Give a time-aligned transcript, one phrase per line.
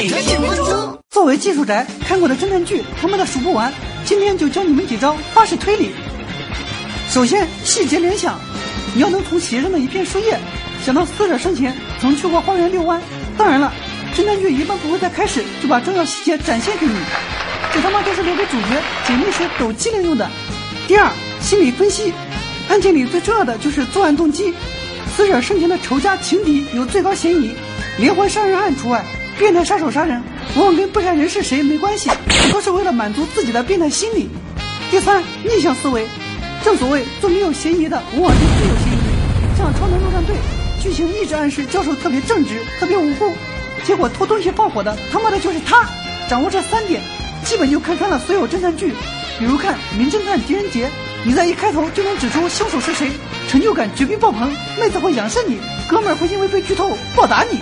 [0.00, 0.98] 每日点播中。
[1.10, 3.70] 作为技术宅，看过的侦探剧他妈的数不完，
[4.06, 5.90] 今天就教你们几招花式推理。
[7.10, 8.40] 首先，细节联想，
[8.94, 10.38] 你要能从鞋上的一片树叶
[10.86, 12.98] 想到死者生前曾去过花园遛弯。
[13.36, 13.70] 当然了，
[14.16, 16.94] 侦探剧一般不会在开始就把重要细节展现给你，
[17.74, 20.26] 这他妈都是留给主角解密时抖机灵用的。
[20.88, 21.12] 第二，
[21.42, 22.10] 心理分析，
[22.70, 24.54] 案件里最重要的就是作案动机。
[25.14, 27.52] 死者生前的仇家情敌有最高嫌疑，
[27.98, 29.04] 连环杀人案除外。
[29.40, 30.22] 变态杀手杀人
[30.54, 32.10] 往往跟被害人是谁没关系，
[32.42, 34.28] 不过是为了满足自己的变态心理。
[34.90, 36.06] 第三，逆向思维，
[36.62, 39.56] 正所谓做没有嫌疑的往往就最有嫌疑。
[39.56, 40.36] 像《超能陆战队》，
[40.82, 43.32] 剧情一直暗示教授特别正直、特别无辜，
[43.82, 45.86] 结果偷东西放火的他妈的就是他。
[46.28, 47.00] 掌握这三点，
[47.42, 48.92] 基本就看穿了所有侦探剧。
[49.38, 50.86] 比如看《名侦探狄仁杰》，
[51.24, 53.10] 你在一开头就能指出凶手是谁，
[53.48, 57.58] 成就感绝逼爆棚，妹子会仰视你，哥们儿会因为被剧透暴打你。